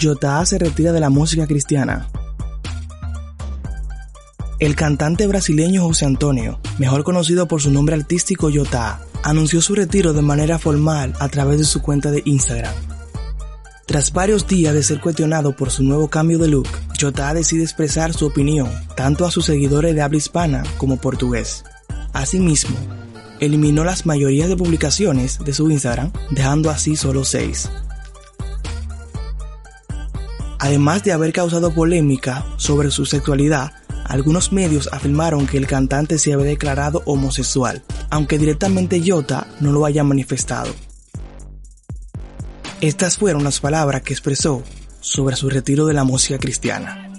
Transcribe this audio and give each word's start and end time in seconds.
Jota 0.00 0.44
se 0.44 0.58
retira 0.58 0.92
de 0.92 1.00
la 1.00 1.10
música 1.10 1.46
cristiana. 1.46 2.08
El 4.58 4.74
cantante 4.74 5.26
brasileño 5.26 5.82
José 5.82 6.06
Antonio, 6.06 6.60
mejor 6.78 7.04
conocido 7.04 7.46
por 7.46 7.60
su 7.60 7.70
nombre 7.70 7.94
artístico 7.94 8.50
Jota, 8.52 9.00
anunció 9.22 9.60
su 9.60 9.74
retiro 9.74 10.12
de 10.12 10.22
manera 10.22 10.58
formal 10.58 11.14
a 11.20 11.28
través 11.28 11.58
de 11.58 11.64
su 11.64 11.82
cuenta 11.82 12.10
de 12.10 12.22
Instagram. 12.24 12.74
Tras 13.86 14.12
varios 14.12 14.46
días 14.46 14.74
de 14.74 14.82
ser 14.82 15.00
cuestionado 15.00 15.54
por 15.54 15.70
su 15.70 15.82
nuevo 15.82 16.08
cambio 16.08 16.38
de 16.38 16.48
look, 16.48 16.68
Jota 16.98 17.32
decide 17.34 17.62
expresar 17.62 18.14
su 18.14 18.26
opinión 18.26 18.70
tanto 18.96 19.24
a 19.26 19.30
sus 19.30 19.44
seguidores 19.44 19.94
de 19.94 20.02
habla 20.02 20.18
hispana 20.18 20.64
como 20.78 20.96
portugués. 20.96 21.64
Asimismo, 22.12 22.76
eliminó 23.40 23.84
las 23.84 24.06
mayorías 24.06 24.48
de 24.48 24.56
publicaciones 24.56 25.38
de 25.38 25.52
su 25.52 25.70
Instagram, 25.70 26.12
dejando 26.30 26.70
así 26.70 26.96
solo 26.96 27.24
6. 27.24 27.68
Además 30.66 31.04
de 31.04 31.12
haber 31.12 31.32
causado 31.32 31.72
polémica 31.72 32.44
sobre 32.56 32.90
su 32.90 33.06
sexualidad, 33.06 33.70
algunos 34.04 34.50
medios 34.50 34.88
afirmaron 34.90 35.46
que 35.46 35.58
el 35.58 35.68
cantante 35.68 36.18
se 36.18 36.32
había 36.32 36.46
declarado 36.46 37.04
homosexual, 37.06 37.84
aunque 38.10 38.36
directamente 38.36 39.00
Jota 39.00 39.46
no 39.60 39.70
lo 39.70 39.86
haya 39.86 40.02
manifestado. 40.02 40.74
Estas 42.80 43.16
fueron 43.16 43.44
las 43.44 43.60
palabras 43.60 44.02
que 44.02 44.12
expresó 44.12 44.64
sobre 44.98 45.36
su 45.36 45.48
retiro 45.50 45.86
de 45.86 45.94
la 45.94 46.02
música 46.02 46.36
cristiana. 46.36 47.12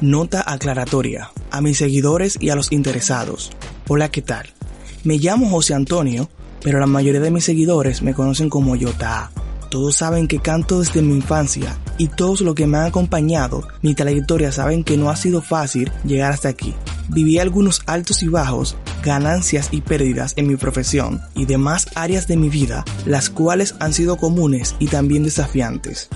Nota 0.00 0.42
aclaratoria 0.46 1.30
a 1.50 1.60
mis 1.60 1.76
seguidores 1.76 2.38
y 2.40 2.48
a 2.48 2.56
los 2.56 2.72
interesados. 2.72 3.50
Hola, 3.86 4.10
¿qué 4.10 4.22
tal? 4.22 4.46
Me 5.04 5.18
llamo 5.18 5.50
José 5.50 5.74
Antonio, 5.74 6.30
pero 6.62 6.80
la 6.80 6.86
mayoría 6.86 7.20
de 7.20 7.32
mis 7.32 7.44
seguidores 7.44 8.00
me 8.00 8.14
conocen 8.14 8.48
como 8.48 8.78
Jota. 8.80 9.30
Todos 9.68 9.96
saben 9.96 10.26
que 10.26 10.40
canto 10.40 10.80
desde 10.80 11.02
mi 11.02 11.16
infancia 11.16 11.76
y 11.98 12.08
todos 12.08 12.40
los 12.40 12.54
que 12.54 12.66
me 12.66 12.78
han 12.78 12.86
acompañado 12.86 13.66
mi 13.82 13.94
trayectoria 13.94 14.52
saben 14.52 14.84
que 14.84 14.96
no 14.96 15.10
ha 15.10 15.16
sido 15.16 15.42
fácil 15.42 15.90
llegar 16.04 16.32
hasta 16.32 16.48
aquí. 16.48 16.74
Viví 17.08 17.38
algunos 17.38 17.82
altos 17.86 18.22
y 18.22 18.28
bajos, 18.28 18.76
ganancias 19.02 19.68
y 19.70 19.80
pérdidas 19.80 20.34
en 20.36 20.46
mi 20.46 20.56
profesión 20.56 21.20
y 21.34 21.46
demás 21.46 21.88
áreas 21.94 22.28
de 22.28 22.36
mi 22.36 22.48
vida, 22.48 22.84
las 23.04 23.30
cuales 23.30 23.74
han 23.80 23.92
sido 23.92 24.16
comunes 24.16 24.76
y 24.78 24.86
también 24.86 25.24
desafiantes. 25.24 26.08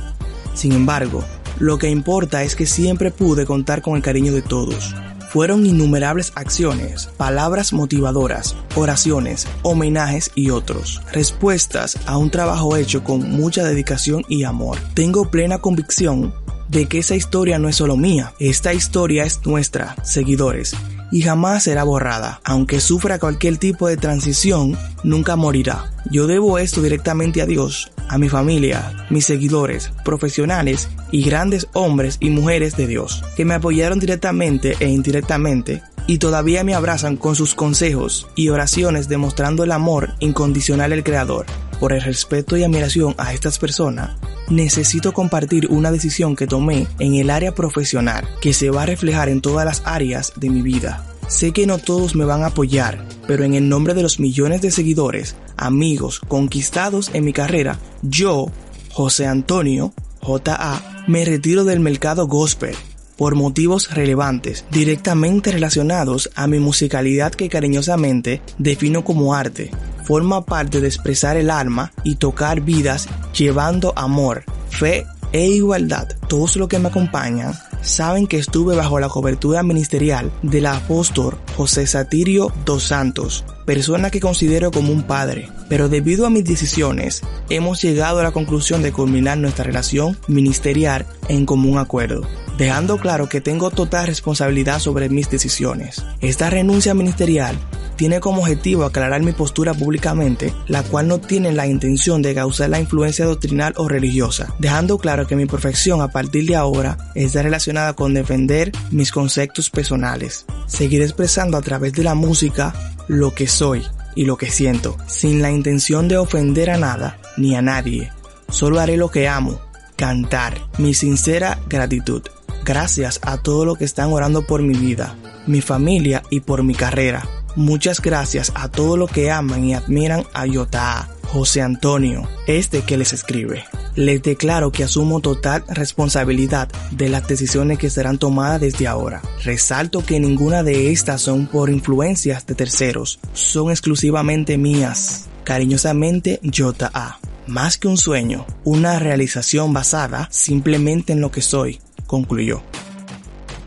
Sin 0.54 0.72
embargo, 0.72 1.24
lo 1.58 1.78
que 1.78 1.88
importa 1.88 2.42
es 2.42 2.56
que 2.56 2.66
siempre 2.66 3.10
pude 3.10 3.46
contar 3.46 3.82
con 3.82 3.96
el 3.96 4.02
cariño 4.02 4.32
de 4.32 4.42
todos. 4.42 4.94
Fueron 5.32 5.64
innumerables 5.64 6.30
acciones, 6.34 7.06
palabras 7.16 7.72
motivadoras, 7.72 8.54
oraciones, 8.76 9.48
homenajes 9.62 10.30
y 10.34 10.50
otros. 10.50 11.00
Respuestas 11.10 11.96
a 12.04 12.18
un 12.18 12.28
trabajo 12.28 12.76
hecho 12.76 13.02
con 13.02 13.30
mucha 13.30 13.64
dedicación 13.64 14.24
y 14.28 14.44
amor. 14.44 14.76
Tengo 14.92 15.30
plena 15.30 15.56
convicción 15.56 16.34
de 16.72 16.86
que 16.86 16.98
esa 16.98 17.14
historia 17.14 17.58
no 17.58 17.68
es 17.68 17.76
solo 17.76 17.98
mía, 17.98 18.32
esta 18.38 18.72
historia 18.72 19.24
es 19.24 19.44
nuestra, 19.44 19.94
seguidores, 20.04 20.74
y 21.10 21.20
jamás 21.20 21.64
será 21.64 21.84
borrada. 21.84 22.40
Aunque 22.44 22.80
sufra 22.80 23.18
cualquier 23.18 23.58
tipo 23.58 23.88
de 23.88 23.98
transición, 23.98 24.78
nunca 25.04 25.36
morirá. 25.36 25.92
Yo 26.10 26.26
debo 26.26 26.58
esto 26.58 26.80
directamente 26.80 27.42
a 27.42 27.46
Dios, 27.46 27.92
a 28.08 28.16
mi 28.16 28.30
familia, 28.30 29.06
mis 29.10 29.26
seguidores, 29.26 29.92
profesionales 30.02 30.88
y 31.10 31.22
grandes 31.24 31.68
hombres 31.74 32.16
y 32.20 32.30
mujeres 32.30 32.74
de 32.74 32.86
Dios, 32.86 33.22
que 33.36 33.44
me 33.44 33.52
apoyaron 33.52 34.00
directamente 34.00 34.74
e 34.80 34.88
indirectamente 34.88 35.82
y 36.06 36.18
todavía 36.18 36.64
me 36.64 36.74
abrazan 36.74 37.18
con 37.18 37.36
sus 37.36 37.54
consejos 37.54 38.26
y 38.34 38.48
oraciones 38.48 39.08
demostrando 39.08 39.62
el 39.62 39.72
amor 39.72 40.14
incondicional 40.20 40.90
del 40.90 41.04
Creador. 41.04 41.44
Por 41.78 41.92
el 41.92 42.00
respeto 42.00 42.56
y 42.56 42.64
admiración 42.64 43.14
a 43.18 43.34
estas 43.34 43.58
personas, 43.58 44.16
necesito 44.48 45.12
compartir 45.12 45.68
una 45.68 45.90
decisión 45.90 46.36
que 46.36 46.46
tomé 46.46 46.86
en 46.98 47.14
el 47.14 47.30
área 47.30 47.54
profesional 47.54 48.28
que 48.40 48.52
se 48.52 48.70
va 48.70 48.82
a 48.82 48.86
reflejar 48.86 49.28
en 49.28 49.40
todas 49.40 49.64
las 49.64 49.82
áreas 49.84 50.32
de 50.36 50.50
mi 50.50 50.62
vida. 50.62 51.06
Sé 51.28 51.52
que 51.52 51.66
no 51.66 51.78
todos 51.78 52.14
me 52.14 52.24
van 52.24 52.42
a 52.42 52.48
apoyar, 52.48 53.06
pero 53.26 53.44
en 53.44 53.54
el 53.54 53.68
nombre 53.68 53.94
de 53.94 54.02
los 54.02 54.20
millones 54.20 54.60
de 54.60 54.70
seguidores, 54.70 55.36
amigos, 55.56 56.20
conquistados 56.20 57.10
en 57.14 57.24
mi 57.24 57.32
carrera, 57.32 57.78
yo, 58.02 58.50
José 58.90 59.26
Antonio, 59.26 59.94
JA, 60.20 61.04
me 61.06 61.24
retiro 61.24 61.64
del 61.64 61.80
mercado 61.80 62.26
gospel 62.26 62.74
por 63.16 63.34
motivos 63.34 63.94
relevantes, 63.94 64.64
directamente 64.70 65.52
relacionados 65.52 66.30
a 66.34 66.46
mi 66.46 66.58
musicalidad 66.58 67.32
que 67.32 67.48
cariñosamente 67.48 68.42
defino 68.58 69.04
como 69.04 69.34
arte. 69.34 69.70
Forma 70.04 70.44
parte 70.44 70.80
de 70.80 70.88
expresar 70.88 71.36
el 71.36 71.50
alma 71.50 71.92
y 72.04 72.16
tocar 72.16 72.60
vidas 72.60 73.08
llevando 73.36 73.92
amor, 73.96 74.44
fe 74.68 75.06
e 75.32 75.46
igualdad. 75.46 76.08
Todos 76.28 76.56
los 76.56 76.68
que 76.68 76.78
me 76.78 76.88
acompañan 76.88 77.54
saben 77.82 78.26
que 78.26 78.38
estuve 78.38 78.76
bajo 78.76 79.00
la 79.00 79.08
cobertura 79.08 79.62
ministerial 79.62 80.30
del 80.42 80.66
apóstol 80.66 81.38
José 81.56 81.86
Satirio 81.86 82.52
dos 82.64 82.84
Santos, 82.84 83.44
persona 83.66 84.10
que 84.10 84.20
considero 84.20 84.70
como 84.70 84.92
un 84.92 85.02
padre, 85.02 85.48
pero 85.68 85.88
debido 85.88 86.26
a 86.26 86.30
mis 86.30 86.44
decisiones 86.44 87.22
hemos 87.48 87.82
llegado 87.82 88.20
a 88.20 88.22
la 88.22 88.30
conclusión 88.30 88.82
de 88.82 88.92
culminar 88.92 89.38
nuestra 89.38 89.64
relación 89.64 90.16
ministerial 90.28 91.06
en 91.28 91.46
común 91.46 91.78
acuerdo 91.78 92.22
dejando 92.58 92.98
claro 92.98 93.28
que 93.28 93.40
tengo 93.40 93.70
total 93.70 94.06
responsabilidad 94.06 94.78
sobre 94.78 95.08
mis 95.08 95.30
decisiones. 95.30 96.04
Esta 96.20 96.50
renuncia 96.50 96.94
ministerial 96.94 97.58
tiene 98.02 98.18
como 98.18 98.42
objetivo 98.42 98.84
aclarar 98.84 99.22
mi 99.22 99.30
postura 99.30 99.74
públicamente, 99.74 100.52
la 100.66 100.82
cual 100.82 101.06
no 101.06 101.20
tiene 101.20 101.52
la 101.52 101.68
intención 101.68 102.20
de 102.20 102.34
causar 102.34 102.68
la 102.68 102.80
influencia 102.80 103.26
doctrinal 103.26 103.74
o 103.76 103.86
religiosa, 103.86 104.52
dejando 104.58 104.98
claro 104.98 105.28
que 105.28 105.36
mi 105.36 105.46
profesión 105.46 106.00
a 106.00 106.08
partir 106.08 106.46
de 106.46 106.56
ahora 106.56 106.98
está 107.14 107.42
relacionada 107.42 107.92
con 107.92 108.12
defender 108.12 108.72
mis 108.90 109.12
conceptos 109.12 109.70
personales. 109.70 110.46
Seguiré 110.66 111.04
expresando 111.04 111.56
a 111.56 111.62
través 111.62 111.92
de 111.92 112.02
la 112.02 112.16
música 112.16 112.74
lo 113.06 113.32
que 113.36 113.46
soy 113.46 113.84
y 114.16 114.24
lo 114.24 114.36
que 114.36 114.50
siento, 114.50 114.96
sin 115.06 115.40
la 115.40 115.52
intención 115.52 116.08
de 116.08 116.16
ofender 116.16 116.70
a 116.70 116.78
nada 116.78 117.20
ni 117.36 117.54
a 117.54 117.62
nadie. 117.62 118.10
Solo 118.48 118.80
haré 118.80 118.96
lo 118.96 119.12
que 119.12 119.28
amo, 119.28 119.60
cantar, 119.94 120.60
mi 120.76 120.92
sincera 120.92 121.60
gratitud. 121.68 122.22
Gracias 122.64 123.20
a 123.22 123.40
todos 123.40 123.64
los 123.64 123.78
que 123.78 123.84
están 123.84 124.12
orando 124.12 124.44
por 124.44 124.60
mi 124.60 124.74
vida, 124.74 125.14
mi 125.46 125.60
familia 125.60 126.24
y 126.30 126.40
por 126.40 126.64
mi 126.64 126.74
carrera. 126.74 127.22
Muchas 127.54 128.00
gracias 128.00 128.50
a 128.54 128.68
todos 128.68 128.98
los 128.98 129.10
que 129.10 129.30
aman 129.30 129.64
y 129.64 129.74
admiran 129.74 130.24
a 130.32 130.46
Yota, 130.46 131.08
José 131.32 131.60
Antonio, 131.60 132.26
este 132.46 132.80
que 132.82 132.96
les 132.96 133.12
escribe. 133.12 133.64
Les 133.94 134.22
declaro 134.22 134.72
que 134.72 134.84
asumo 134.84 135.20
total 135.20 135.62
responsabilidad 135.68 136.70
de 136.92 137.10
las 137.10 137.28
decisiones 137.28 137.78
que 137.78 137.90
serán 137.90 138.16
tomadas 138.16 138.60
desde 138.60 138.86
ahora. 138.86 139.20
Resalto 139.44 140.04
que 140.04 140.18
ninguna 140.18 140.62
de 140.62 140.92
estas 140.92 141.20
son 141.20 141.46
por 141.46 141.68
influencias 141.68 142.46
de 142.46 142.54
terceros, 142.54 143.18
son 143.34 143.70
exclusivamente 143.70 144.56
mías. 144.56 145.28
Cariñosamente, 145.44 146.40
J.A. 146.42 147.18
Más 147.46 147.76
que 147.76 147.88
un 147.88 147.98
sueño, 147.98 148.46
una 148.64 148.98
realización 148.98 149.74
basada 149.74 150.28
simplemente 150.30 151.12
en 151.12 151.20
lo 151.20 151.30
que 151.30 151.42
soy, 151.42 151.80
concluyó. 152.06 152.62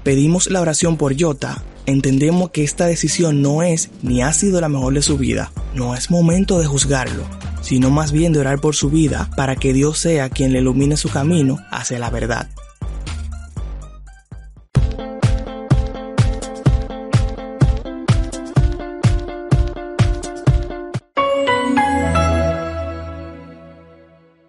Pedimos 0.05 0.51
la 0.51 0.61
oración 0.61 0.97
por 0.97 1.19
Jota. 1.19 1.63
Entendemos 1.87 2.51
que 2.51 2.63
esta 2.63 2.85
decisión 2.85 3.41
no 3.41 3.63
es 3.63 3.89
ni 4.03 4.21
ha 4.21 4.31
sido 4.33 4.61
la 4.61 4.69
mejor 4.69 4.93
de 4.93 5.01
su 5.01 5.17
vida. 5.17 5.51
No 5.73 5.95
es 5.95 6.11
momento 6.11 6.59
de 6.59 6.67
juzgarlo, 6.67 7.23
sino 7.63 7.89
más 7.89 8.11
bien 8.11 8.31
de 8.31 8.39
orar 8.39 8.61
por 8.61 8.75
su 8.75 8.91
vida 8.91 9.31
para 9.35 9.55
que 9.55 9.73
Dios 9.73 9.97
sea 9.97 10.29
quien 10.29 10.53
le 10.53 10.59
ilumine 10.59 10.95
su 10.95 11.09
camino 11.09 11.57
hacia 11.71 11.97
la 11.97 12.11
verdad. 12.11 12.47